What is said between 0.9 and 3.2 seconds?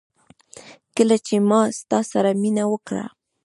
کله چي ما ستا سره مينه وکړه